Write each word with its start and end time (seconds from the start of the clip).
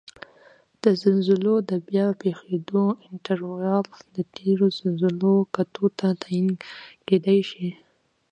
د 0.83 0.85
زلزلو 1.01 1.55
د 1.69 1.71
بیا 1.89 2.07
پېښیدو 2.21 2.83
انټروال 3.09 3.85
د 4.15 4.17
تېرو 4.35 4.65
زلزلو 4.79 5.33
کتو 5.55 5.85
ته 5.99 6.07
تعین 6.21 6.49
کېدای 7.07 7.39
شي 7.49 7.69